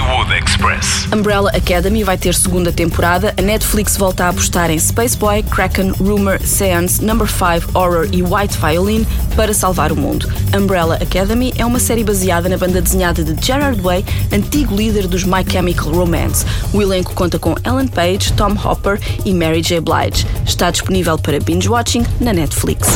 Hollywood 0.00 0.32
Express. 0.32 1.06
Umbrella 1.12 1.50
Academy 1.50 2.02
vai 2.02 2.16
ter 2.16 2.34
segunda 2.34 2.72
temporada. 2.72 3.34
A 3.36 3.42
Netflix 3.42 3.96
volta 3.96 4.24
a 4.24 4.28
apostar 4.30 4.70
em 4.70 4.78
Space 4.78 5.16
Boy, 5.16 5.42
Kraken, 5.42 5.90
Rumor, 5.90 6.40
Seance, 6.42 7.04
Number 7.04 7.28
5, 7.28 7.78
Horror 7.78 8.08
e 8.12 8.22
White 8.22 8.58
Violin 8.58 9.06
para 9.36 9.52
salvar 9.52 9.92
o 9.92 9.96
mundo. 9.96 10.28
Umbrella 10.56 10.96
Academy 10.96 11.52
é 11.56 11.66
uma 11.66 11.78
série 11.78 12.02
baseada 12.02 12.48
na 12.48 12.56
banda 12.56 12.80
desenhada 12.80 13.22
de 13.22 13.44
Gerard 13.44 13.80
Way, 13.80 14.04
antigo 14.32 14.74
líder 14.74 15.06
dos 15.06 15.24
My 15.24 15.44
Chemical 15.48 15.92
Romance. 15.92 16.44
O 16.72 16.80
elenco 16.80 17.14
conta 17.14 17.38
com 17.38 17.54
Ellen 17.64 17.88
Page, 17.88 18.32
Tom 18.32 18.56
Hopper 18.64 18.98
e 19.24 19.34
Mary 19.34 19.60
J. 19.60 19.80
Blige. 19.80 20.26
Está 20.46 20.70
disponível 20.70 21.18
para 21.18 21.38
binge-watching 21.38 22.04
na 22.20 22.32
Netflix. 22.32 22.88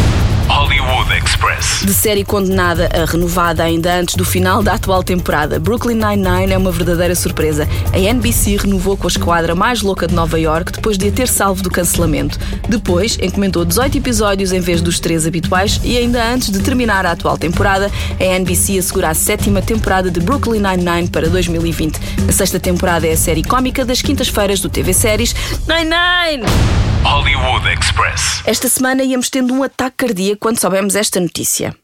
Hollywood 0.49 1.13
Express. 1.13 1.85
De 1.85 1.93
série 1.93 2.25
condenada 2.25 2.89
a 2.93 3.05
renovada 3.05 3.63
ainda 3.63 3.95
antes 3.95 4.15
do 4.15 4.25
final 4.25 4.63
da 4.63 4.75
atual 4.75 5.03
temporada, 5.03 5.59
Brooklyn 5.59 5.95
Nine-Nine 5.95 6.53
é 6.53 6.59
uma 6.59 6.71
verdadeira 6.71 7.15
surpresa. 7.15 7.69
A 7.93 7.99
NBC 7.99 8.57
renovou 8.57 8.97
com 8.97 9.07
a 9.07 9.11
esquadra 9.11 9.55
mais 9.55 9.83
louca 9.83 10.07
de 10.07 10.15
Nova 10.15 10.39
York 10.39 10.73
depois 10.73 10.99
de 10.99 11.09
a 11.09 11.13
ter 11.13 11.29
salvo 11.29 11.63
do 11.63 11.71
cancelamento. 11.71 12.39
Depois, 12.69 13.19
encomendou 13.21 13.65
18 13.65 13.99
episódios 13.99 14.53
em 14.53 14.61
vez 14.61 14.81
dos 14.81 15.01
três 15.01 15.27
habituais 15.27 15.81
e 15.83 15.97
ainda 15.97 16.25
antes 16.25 16.51
de 16.51 16.61
terminar 16.61 17.07
a 17.07 17.13
atual 17.13 17.39
temporada, 17.39 17.91
a 18.21 18.25
NBC 18.25 18.79
assegura 18.79 19.11
a 19.11 19.15
sétima 19.15 19.63
temporada 19.63 20.11
de 20.11 20.21
Brooklyn 20.21 20.61
Nine-Nine 20.61 21.09
para 21.09 21.29
2020. 21.29 21.99
A 22.29 22.33
sexta 22.33 22.61
temporada 22.61 23.07
é 23.07 23.13
a 23.13 23.17
série 23.17 23.43
cómica 23.43 23.85
das 23.85 24.03
quintas-feiras 24.03 24.61
do 24.61 24.69
TV 24.69 24.93
Séries 24.93 25.35
Nine-Nine! 25.67 26.94
Hollywood 27.05 27.67
Express. 27.67 28.43
Esta 28.47 28.67
semana 28.67 29.05
íamos 29.05 29.29
tendo 29.29 29.53
um 29.53 29.63
ataque 29.63 30.07
cardíaco 30.07 30.41
quando 30.41 30.59
soubemos 30.59 30.95
esta 30.95 31.21
notícia. 31.21 31.77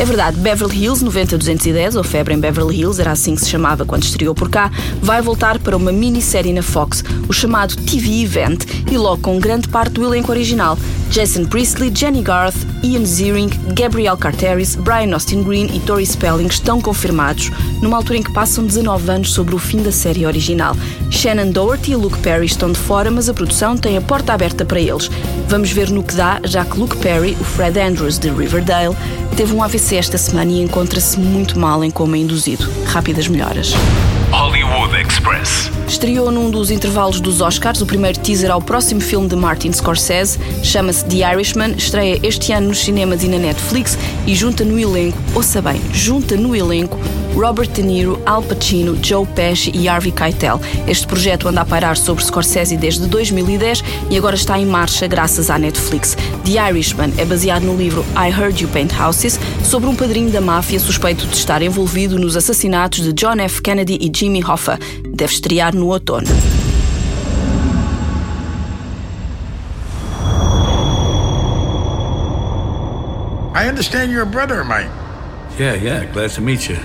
É 0.00 0.04
verdade, 0.04 0.38
Beverly 0.38 0.84
Hills 0.84 1.04
90210, 1.04 1.96
ou 1.96 2.04
Febre 2.04 2.32
em 2.32 2.38
Beverly 2.38 2.78
Hills, 2.78 3.00
era 3.00 3.10
assim 3.10 3.34
que 3.34 3.40
se 3.40 3.50
chamava 3.50 3.84
quando 3.84 4.04
estreou 4.04 4.32
por 4.32 4.48
cá, 4.48 4.70
vai 5.02 5.20
voltar 5.20 5.58
para 5.58 5.76
uma 5.76 5.90
minissérie 5.90 6.52
na 6.52 6.62
Fox, 6.62 7.02
o 7.28 7.32
chamado 7.32 7.74
TV 7.74 8.22
Event, 8.22 8.64
e 8.88 8.96
logo 8.96 9.20
com 9.20 9.40
grande 9.40 9.66
parte 9.66 9.94
do 9.94 10.04
elenco 10.04 10.30
original. 10.30 10.78
Jason 11.10 11.46
Priestley, 11.46 11.90
Jenny 11.92 12.22
Garth, 12.22 12.54
Ian 12.84 13.04
Ziering, 13.04 13.50
Gabriel 13.74 14.16
Carteris, 14.16 14.76
Brian 14.76 15.12
Austin 15.14 15.42
Green 15.42 15.66
e 15.74 15.80
Tori 15.80 16.06
Spelling 16.06 16.46
estão 16.46 16.80
confirmados, 16.80 17.50
numa 17.82 17.96
altura 17.96 18.18
em 18.18 18.22
que 18.22 18.32
passam 18.32 18.64
19 18.64 19.10
anos 19.10 19.32
sobre 19.32 19.56
o 19.56 19.58
fim 19.58 19.82
da 19.82 19.90
série 19.90 20.26
original. 20.26 20.76
Shannon 21.10 21.50
Doherty 21.50 21.92
e 21.92 21.96
Luke 21.96 22.18
Perry 22.18 22.46
estão 22.46 22.70
de 22.70 22.78
fora, 22.78 23.10
mas 23.10 23.28
a 23.28 23.34
produção 23.34 23.76
tem 23.76 23.96
a 23.96 24.00
porta 24.00 24.32
aberta 24.32 24.64
para 24.64 24.78
eles. 24.78 25.10
Vamos 25.48 25.72
ver 25.72 25.90
no 25.90 26.04
que 26.04 26.14
dá, 26.14 26.40
já 26.44 26.64
que 26.64 26.78
Luke 26.78 26.96
Perry, 26.98 27.36
o 27.40 27.44
Fred 27.44 27.80
Andrews 27.80 28.18
de 28.18 28.28
Riverdale, 28.30 28.94
teve 29.36 29.52
um 29.52 29.62
AVC 29.62 29.96
esta 29.96 30.18
semana 30.18 30.50
e 30.50 30.60
encontra-se 30.60 31.18
muito 31.18 31.58
mal 31.58 31.84
em 31.84 31.90
coma 31.90 32.16
induzido. 32.18 32.68
Rápidas 32.84 33.28
melhoras. 33.28 33.72
Hollywood 34.30 34.94
Express. 35.00 35.70
Estreou 35.88 36.30
num 36.30 36.50
dos 36.50 36.70
intervalos 36.70 37.18
dos 37.18 37.40
Oscars 37.40 37.80
o 37.80 37.86
primeiro 37.86 38.18
teaser 38.20 38.50
ao 38.50 38.60
próximo 38.60 39.00
filme 39.00 39.26
de 39.26 39.34
Martin 39.34 39.72
Scorsese, 39.72 40.38
chama-se 40.62 41.02
The 41.06 41.32
Irishman, 41.32 41.74
estreia 41.78 42.20
este 42.22 42.52
ano 42.52 42.68
nos 42.68 42.80
cinemas 42.80 43.24
e 43.24 43.28
na 43.28 43.38
Netflix 43.38 43.98
e 44.26 44.34
junta 44.34 44.66
no 44.66 44.78
elenco, 44.78 45.16
ouça 45.34 45.62
bem, 45.62 45.80
junta 45.90 46.36
no 46.36 46.54
elenco 46.54 46.98
Robert 47.38 47.70
De 47.70 47.82
Niro, 47.82 48.20
Al 48.26 48.42
Pacino, 48.42 48.98
Joe 49.00 49.24
Pesci 49.24 49.70
e 49.72 49.88
Harvey 49.88 50.10
Keitel. 50.10 50.60
Este 50.88 51.06
projeto 51.06 51.48
anda 51.48 51.60
a 51.60 51.64
pairar 51.64 51.96
sobre 51.96 52.24
Scorsese 52.24 52.76
desde 52.76 53.06
2010 53.06 53.84
e 54.10 54.18
agora 54.18 54.34
está 54.34 54.58
em 54.58 54.66
marcha 54.66 55.06
graças 55.06 55.48
à 55.48 55.56
Netflix. 55.56 56.16
The 56.44 56.68
Irishman 56.68 57.12
é 57.16 57.24
baseado 57.24 57.62
no 57.62 57.76
livro 57.76 58.04
I 58.16 58.30
Heard 58.30 58.60
You 58.60 58.68
Paint 58.70 58.92
Houses, 58.98 59.38
sobre 59.62 59.88
um 59.88 59.94
padrinho 59.94 60.30
da 60.30 60.40
máfia 60.40 60.80
suspeito 60.80 61.26
de 61.26 61.36
estar 61.36 61.62
envolvido 61.62 62.18
nos 62.18 62.36
assassinatos 62.36 63.04
de 63.04 63.12
John 63.12 63.38
F. 63.38 63.62
Kennedy 63.62 63.98
e 64.00 64.10
Jimmy 64.12 64.42
Hoffa. 64.42 64.78
Deve 65.08 65.32
estrear 65.32 65.74
no 65.78 65.86
outono. 65.86 66.28
I 73.54 73.66
understand 73.66 74.12
you're 74.12 74.22
a 74.22 74.26
brother 74.26 74.60
of 74.60 74.66
mine. 74.66 74.90
Yeah, 75.58 75.74
yeah, 75.74 76.04
glad 76.12 76.30
to 76.30 76.40
meet 76.40 76.68
you. 76.68 76.76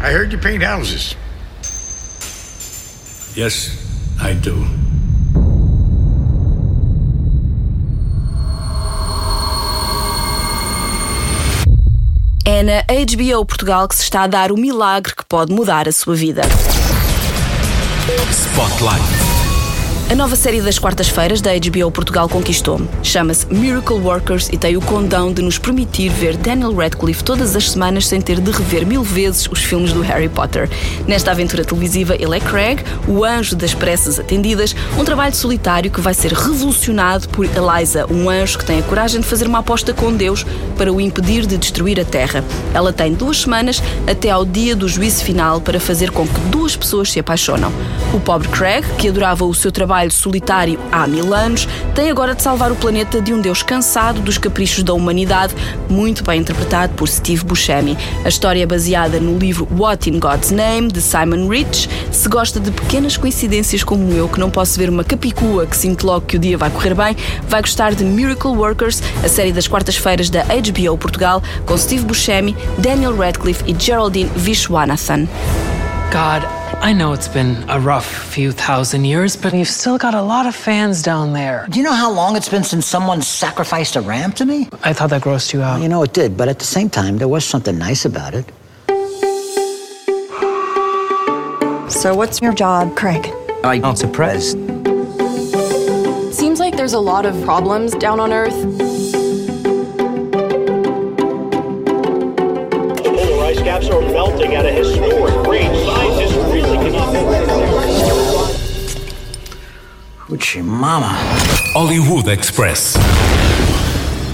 I 0.00 0.10
heard 0.12 0.32
you 0.32 0.38
paint 0.38 0.62
houses. 0.62 1.14
Yes, 3.36 3.68
I 4.18 4.32
do. 4.32 4.66
É 12.58 12.62
na 12.64 12.82
HBO 12.82 13.46
Portugal 13.46 13.86
que 13.86 13.94
se 13.94 14.02
está 14.02 14.22
a 14.22 14.26
dar 14.26 14.50
o 14.50 14.56
milagre 14.56 15.14
que 15.14 15.24
pode 15.24 15.52
mudar 15.52 15.86
a 15.86 15.92
sua 15.92 16.16
vida. 16.16 16.42
Spotlight. 18.32 19.27
A 20.10 20.14
nova 20.14 20.34
série 20.36 20.62
das 20.62 20.78
quartas-feiras 20.78 21.42
da 21.42 21.50
HBO 21.52 21.90
Portugal 21.90 22.30
conquistou-me. 22.30 22.88
Chama-se 23.02 23.46
Miracle 23.52 23.98
Workers 23.98 24.48
e 24.48 24.56
tem 24.56 24.74
o 24.74 24.80
condão 24.80 25.30
de 25.30 25.42
nos 25.42 25.58
permitir 25.58 26.08
ver 26.08 26.34
Daniel 26.34 26.74
Radcliffe 26.74 27.22
todas 27.22 27.54
as 27.54 27.72
semanas 27.72 28.06
sem 28.06 28.18
ter 28.18 28.40
de 28.40 28.50
rever 28.50 28.86
mil 28.86 29.02
vezes 29.02 29.46
os 29.52 29.62
filmes 29.62 29.92
do 29.92 30.00
Harry 30.00 30.30
Potter. 30.30 30.70
Nesta 31.06 31.30
aventura 31.30 31.62
televisiva, 31.62 32.14
ele 32.14 32.34
é 32.34 32.40
Craig, 32.40 32.82
o 33.06 33.22
anjo 33.22 33.54
das 33.54 33.74
pressas 33.74 34.18
atendidas, 34.18 34.74
um 34.98 35.04
trabalho 35.04 35.34
solitário 35.34 35.90
que 35.90 36.00
vai 36.00 36.14
ser 36.14 36.32
revolucionado 36.32 37.28
por 37.28 37.44
Eliza, 37.44 38.06
um 38.10 38.30
anjo 38.30 38.56
que 38.56 38.64
tem 38.64 38.78
a 38.78 38.82
coragem 38.84 39.20
de 39.20 39.26
fazer 39.26 39.46
uma 39.46 39.58
aposta 39.58 39.92
com 39.92 40.10
Deus 40.10 40.42
para 40.78 40.90
o 40.90 41.02
impedir 41.02 41.44
de 41.44 41.58
destruir 41.58 42.00
a 42.00 42.04
Terra. 42.06 42.42
Ela 42.72 42.94
tem 42.94 43.12
duas 43.12 43.42
semanas 43.42 43.82
até 44.10 44.30
ao 44.30 44.46
dia 44.46 44.74
do 44.74 44.88
juízo 44.88 45.22
final 45.22 45.60
para 45.60 45.78
fazer 45.78 46.10
com 46.12 46.26
que 46.26 46.40
duas 46.48 46.74
pessoas 46.74 47.12
se 47.12 47.20
apaixonam. 47.20 47.70
O 48.14 48.20
pobre 48.20 48.48
Craig, 48.48 48.86
que 48.96 49.08
adorava 49.08 49.44
o 49.44 49.52
seu 49.52 49.70
trabalho 49.70 49.97
solitário 50.10 50.78
há 50.92 51.06
mil 51.06 51.34
anos, 51.34 51.68
tem 51.94 52.10
agora 52.10 52.34
de 52.34 52.42
salvar 52.42 52.70
o 52.70 52.76
planeta 52.76 53.20
de 53.20 53.34
um 53.34 53.40
Deus 53.40 53.62
cansado 53.62 54.20
dos 54.20 54.38
caprichos 54.38 54.82
da 54.82 54.94
humanidade, 54.94 55.54
muito 55.88 56.22
bem 56.24 56.40
interpretado 56.40 56.94
por 56.94 57.08
Steve 57.08 57.44
Buscemi. 57.44 57.96
A 58.24 58.28
história 58.28 58.62
é 58.62 58.66
baseada 58.66 59.18
no 59.18 59.38
livro 59.38 59.68
What 59.76 60.08
in 60.08 60.18
God's 60.18 60.50
Name, 60.50 60.88
de 60.88 61.00
Simon 61.00 61.48
Rich. 61.48 61.88
Se 62.12 62.28
gosta 62.28 62.60
de 62.60 62.70
pequenas 62.70 63.16
coincidências 63.16 63.82
como 63.82 64.12
eu, 64.12 64.28
que 64.28 64.38
não 64.38 64.50
posso 64.50 64.78
ver 64.78 64.88
uma 64.88 65.04
capicua 65.04 65.66
que 65.66 65.76
sinto 65.76 66.06
logo 66.06 66.26
que 66.26 66.36
o 66.36 66.38
dia 66.38 66.56
vai 66.56 66.70
correr 66.70 66.94
bem, 66.94 67.16
vai 67.48 67.60
gostar 67.60 67.94
de 67.94 68.04
Miracle 68.04 68.52
Workers, 68.52 69.02
a 69.24 69.28
série 69.28 69.52
das 69.52 69.66
quartas-feiras 69.66 70.30
da 70.30 70.44
HBO 70.44 70.96
Portugal, 70.96 71.42
com 71.66 71.76
Steve 71.76 72.04
Buscemi, 72.04 72.56
Daniel 72.78 73.16
Radcliffe 73.16 73.64
e 73.66 73.76
Geraldine 73.78 74.30
Vishwanathan. 74.36 75.26
God, 76.10 76.57
I 76.80 76.92
know 76.92 77.12
it's 77.12 77.28
been 77.28 77.68
a 77.68 77.78
rough 77.80 78.06
few 78.06 78.50
thousand 78.52 79.04
years, 79.04 79.36
but 79.36 79.52
you've 79.52 79.68
still 79.68 79.98
got 79.98 80.14
a 80.14 80.22
lot 80.22 80.46
of 80.46 80.54
fans 80.54 81.02
down 81.02 81.32
there. 81.32 81.66
Do 81.68 81.78
you 81.78 81.84
know 81.84 81.92
how 81.92 82.10
long 82.10 82.36
it's 82.36 82.48
been 82.48 82.64
since 82.64 82.86
someone 82.86 83.20
sacrificed 83.20 83.96
a 83.96 84.00
ram 84.00 84.32
to 84.32 84.46
me? 84.46 84.68
I 84.84 84.92
thought 84.92 85.10
that 85.10 85.22
grossed 85.22 85.52
you 85.52 85.60
out. 85.60 85.82
You 85.82 85.88
know, 85.88 86.02
it 86.02 86.14
did, 86.14 86.36
but 86.36 86.48
at 86.48 86.60
the 86.60 86.64
same 86.64 86.88
time, 86.88 87.18
there 87.18 87.28
was 87.28 87.44
something 87.44 87.76
nice 87.76 88.04
about 88.04 88.32
it. 88.32 88.46
So, 91.90 92.14
what's 92.14 92.40
your 92.40 92.54
job, 92.54 92.96
Craig? 92.96 93.26
I 93.64 93.80
answer 93.84 94.06
prayers. 94.06 94.52
Seems 96.34 96.60
like 96.60 96.76
there's 96.76 96.94
a 96.94 97.00
lot 97.00 97.26
of 97.26 97.34
problems 97.44 97.92
down 97.96 98.20
on 98.20 98.32
Earth. 98.32 98.54
Polar 103.04 103.44
ice 103.44 103.58
caps 103.60 103.88
are 103.88 104.00
melting 104.00 104.54
at 104.54 104.64
a 104.64 104.70
historic 104.70 105.46
rate. 105.46 105.97
Hoochie 110.38 110.62
mama. 110.62 111.16
Hollywood 111.74 112.30
Express. 112.30 112.94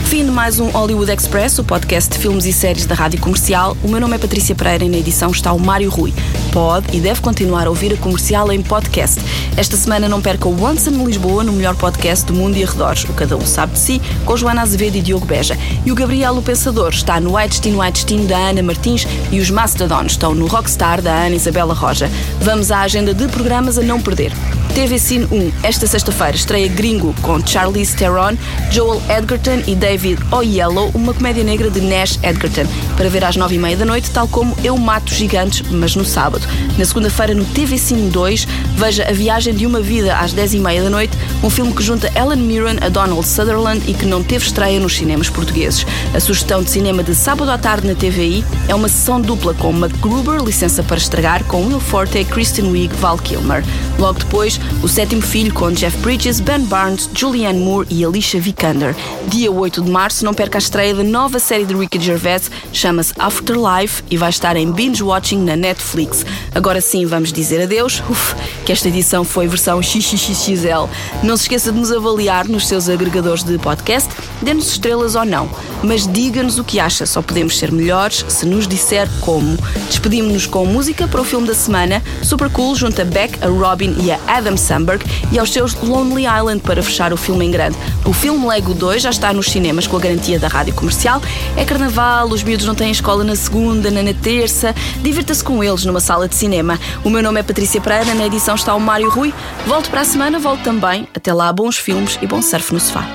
Fim 0.05 0.27
de 0.27 0.31
mais 0.31 0.61
um 0.61 0.69
Hollywood 0.69 1.11
Express, 1.11 1.59
o 1.59 1.65
podcast 1.65 2.13
de 2.13 2.19
filmes 2.19 2.45
e 2.45 2.53
séries 2.53 2.85
da 2.85 2.95
Rádio 2.95 3.19
Comercial. 3.19 3.75
O 3.83 3.89
meu 3.89 3.99
nome 3.99 4.17
é 4.17 4.19
Patrícia 4.19 4.55
Pereira 4.55 4.85
e 4.85 4.89
na 4.91 4.99
edição 4.99 5.31
está 5.31 5.51
o 5.55 5.59
Mário 5.59 5.89
Rui. 5.89 6.13
Pode 6.53 6.95
e 6.95 7.01
deve 7.01 7.23
continuar 7.23 7.67
a 7.67 7.71
ouvir 7.71 7.95
a 7.95 7.97
comercial 7.97 8.53
em 8.53 8.61
podcast. 8.61 9.19
Esta 9.57 9.79
semana 9.79 10.07
não 10.07 10.21
perca 10.21 10.47
o 10.47 10.63
Once 10.63 10.91
in 10.91 11.03
Lisboa 11.03 11.43
no 11.43 11.55
melhor 11.55 11.75
podcast 11.75 12.27
do 12.27 12.35
mundo 12.35 12.59
e 12.59 12.65
arredores, 12.65 13.05
o 13.05 13.15
Cada 13.15 13.35
Um 13.35 13.47
Sabe 13.47 13.73
de 13.73 13.79
Si, 13.79 14.03
com 14.27 14.37
Joana 14.37 14.61
Azevedo 14.61 14.99
e 14.99 15.01
Diogo 15.01 15.25
Beja. 15.25 15.57
E 15.87 15.91
o 15.91 15.95
Gabriel 15.95 16.37
o 16.37 16.43
Pensador 16.43 16.91
está 16.91 17.19
no 17.19 17.35
Whitestein 17.35 17.81
Whitestein 17.81 18.27
da 18.27 18.51
Ana 18.51 18.63
Martins 18.63 19.07
e 19.33 19.41
os 19.41 19.49
Mastodons 19.49 20.13
estão 20.13 20.35
no 20.35 20.47
Rockstar 20.47 21.01
da 21.01 21.15
Ana 21.15 21.37
Isabela 21.37 21.73
Roja. 21.73 22.11
Vamos 22.43 22.71
à 22.71 22.81
agenda 22.81 23.15
de 23.15 23.27
programas 23.29 23.79
a 23.79 23.83
não 23.83 24.03
perder. 24.03 24.35
TV 24.75 24.99
Cine 24.99 25.25
1, 25.31 25.52
esta 25.62 25.87
sexta-feira, 25.87 26.35
estreia 26.35 26.66
Gringo 26.66 27.14
com 27.23 27.38
Charlize 27.47 27.95
Theron, 27.95 28.37
Joel 28.73 29.00
Edgerton 29.09 29.62
e 29.69 29.75
David 29.76 30.21
Oyelowo, 30.33 30.90
uma 30.95 31.14
comédia 31.14 31.45
negra 31.45 31.71
de 31.71 31.81
Nash 31.81 32.19
Edgerton, 32.25 32.66
para 32.97 33.09
ver 33.09 33.25
às 33.25 33.37
nove 33.37 33.54
e 33.54 33.59
meia 33.59 33.76
da 33.76 33.85
noite, 33.85 34.11
tal 34.11 34.26
como 34.26 34.57
Eu 34.64 34.76
Mato 34.76 35.14
Gigantes, 35.14 35.62
mas 35.71 35.95
no 35.95 36.04
sábado. 36.04 36.45
Na 36.76 36.85
segunda-feira, 36.85 37.35
no 37.35 37.45
TV 37.45 37.78
Cine 37.78 38.11
2, 38.11 38.49
veja 38.75 39.09
A 39.09 39.12
Viagem 39.12 39.54
de 39.54 39.64
uma 39.64 39.81
Vida 39.81 40.16
às 40.16 40.33
dez 40.33 40.52
e 40.52 40.59
meia 40.59 40.83
da 40.83 40.90
noite, 40.90 41.16
um 41.40 41.49
filme 41.49 41.73
que 41.73 41.83
junta 41.83 42.11
Ellen 42.19 42.43
Mirren 42.43 42.78
a 42.81 42.88
Donald 42.88 43.25
Sutherland 43.25 43.88
e 43.88 43.95
que 43.95 44.04
não 44.04 44.25
teve 44.25 44.45
estreia 44.45 44.81
nos 44.81 44.97
cinemas 44.97 45.31
portugueses. 45.31 45.87
A 46.12 46.19
sugestão 46.19 46.64
de 46.64 46.71
cinema 46.71 47.04
de 47.04 47.14
sábado 47.14 47.49
à 47.49 47.57
tarde 47.57 47.87
na 47.87 47.95
TVI 47.95 48.45
é 48.66 48.75
uma 48.75 48.88
sessão 48.88 49.21
dupla 49.21 49.54
com 49.54 49.73
MacGruber, 49.73 50.43
Licença 50.43 50.83
para 50.83 50.97
Estragar, 50.97 51.45
com 51.45 51.64
Will 51.64 51.78
Forte, 51.78 52.25
Kristen 52.25 52.73
Wiig, 52.73 52.93
Val 52.97 53.19
Kilmer. 53.19 53.62
Logo 54.00 54.19
depois, 54.19 54.59
O 54.83 54.88
Sétimo 54.88 55.23
Filho 55.23 55.52
com 55.52 55.71
Jeff 55.71 55.97
Bridges, 55.99 56.40
Ben 56.40 56.61
Barnes, 56.61 57.09
Julianne 57.14 57.59
Moore 57.59 57.87
e 57.90 58.04
Alicia 58.04 58.40
Vikander. 58.40 58.94
Dia 59.28 59.50
8 59.50 59.83
de 59.83 59.90
março, 59.90 60.25
não 60.25 60.35
perca 60.35 60.59
a 60.59 60.61
estreia 60.61 60.94
da 60.94 61.02
nova 61.02 61.38
série 61.38 61.64
de 61.64 61.75
Ricky 61.75 61.99
Gervais, 62.00 62.50
chama-se 62.73 63.14
Afterlife 63.18 64.02
e 64.11 64.16
vai 64.16 64.28
estar 64.30 64.56
em 64.56 64.71
binge 64.71 65.02
watching 65.02 65.38
na 65.38 65.56
Netflix. 65.56 66.26
Agora 66.54 66.80
sim, 66.80 67.06
vamos 67.06 67.33
dizer 67.33 67.62
adeus. 67.62 68.02
Uf, 68.11 68.35
que 68.64 68.73
esta 68.73 68.88
edição 68.88 69.25
foi 69.25 69.47
versão 69.47 69.83
XXXL. 69.83 70.88
Não 71.23 71.37
se 71.37 71.44
esqueça 71.44 71.73
de 71.73 71.78
nos 71.78 71.90
avaliar 71.90 72.47
nos 72.47 72.68
seus 72.68 72.88
agregadores 72.88 73.42
de 73.42 73.59
podcast, 73.59 74.11
dê-nos 74.42 74.68
estrelas 74.68 75.14
ou 75.14 75.25
não, 75.25 75.49
mas 75.83 76.06
diga-nos 76.06 76.59
o 76.59 76.64
que 76.64 76.78
acha. 76.78 77.06
Só 77.06 77.23
podemos 77.23 77.59
ser 77.59 77.73
melhores 77.73 78.25
se 78.28 78.44
nos 78.47 78.68
disser 78.68 79.09
como. 79.21 79.56
Despedimos-nos 79.88 80.47
com 80.47 80.66
música 80.66 81.09
para 81.09 81.21
o 81.21 81.25
filme 81.25 81.47
da 81.47 81.54
semana. 81.54 82.02
Super 82.23 82.50
Cool 82.50 82.75
junta 82.75 83.04
Beck, 83.04 83.38
a 83.42 83.49
Robin 83.49 83.94
e 84.02 84.11
a 84.12 84.18
Adam 84.26 84.54
Samberg 84.57 85.05
e 85.33 85.39
aos 85.39 85.53
seus 85.53 85.75
Lonely 85.75 86.25
Island 86.27 86.61
para 86.61 86.83
fechar 86.83 87.13
o 87.13 87.17
filme 87.17 87.45
em 87.45 87.51
grande. 87.51 87.77
O 88.05 88.13
filme 88.13 88.47
Lego 88.47 88.75
2 88.75 89.03
já 89.03 89.11
está 89.11 89.33
nos 89.33 89.47
cinemas 89.47 89.87
com 89.87 89.97
a 89.97 90.01
garantia 90.01 90.39
da 90.39 90.49
rádio 90.49 90.75
comercial. 90.75 91.21
É 91.57 91.65
carnaval, 91.65 92.29
os 92.29 92.43
miúdos 92.43 92.67
não 92.67 92.75
têm 92.75 92.91
escola 92.91 93.25
na 93.25 93.37
segunda, 93.37 93.91
nem 93.91 94.05
na 94.05 94.15
terça. 94.15 94.75
Divirta-se 95.03 95.43
com 95.43 95.63
eles 95.63 95.85
numa 95.85 96.01
sala 96.01 96.29
de 96.29 96.35
cinema. 96.35 96.79
O 97.03 97.11
meu 97.11 97.23
nome 97.23 97.41
é 97.41 97.43
Patrícia 97.43 97.81
Pereira, 97.81 98.15
na 98.15 98.27
edição 98.27 98.55
está 98.55 98.75
o 98.75 98.81
Mário 98.81 99.09
Rui. 99.11 99.33
Volto 99.67 99.91
para 99.91 100.03
a 100.03 100.05
semana, 100.05 100.39
volto 100.39 100.63
também. 100.63 101.09
Até 101.15 101.33
lá, 101.33 101.53
bons 101.53 101.77
filmes 101.77 102.19
e 102.23 102.27
bom 102.27 102.41
surf 102.43 102.73
no 102.73 102.81
sofá. 102.81 103.07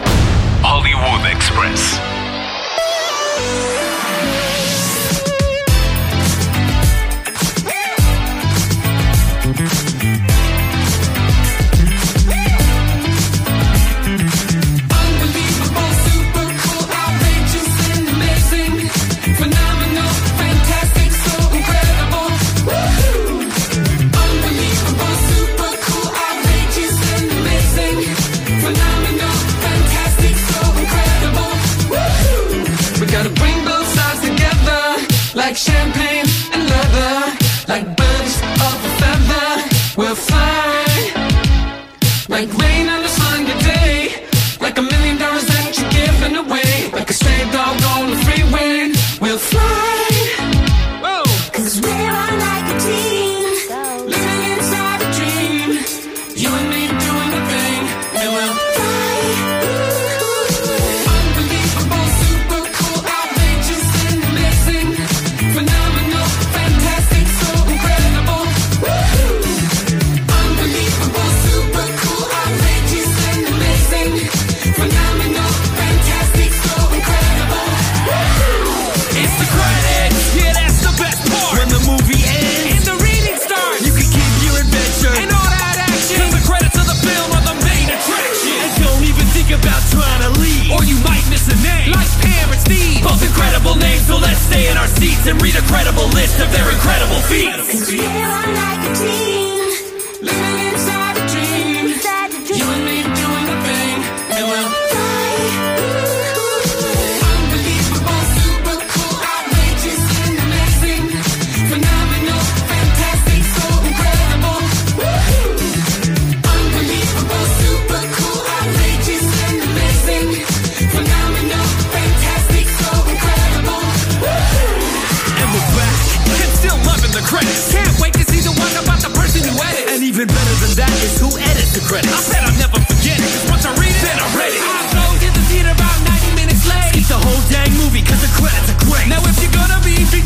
Hollywood 0.62 1.26
Express. 1.32 2.19
Champagne 35.60 36.09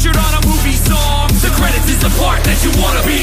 featured 0.03 0.17
on 0.17 0.33
a 0.33 0.47
movie 0.47 0.73
song, 0.73 1.29
the 1.39 1.49
credits 1.55 1.87
is 1.89 1.99
the 1.99 2.09
part 2.19 2.43
that 2.43 2.59
you 2.59 2.71
wanna 2.75 2.99
be 3.07 3.22